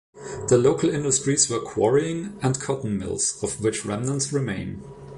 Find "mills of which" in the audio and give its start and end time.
2.97-3.85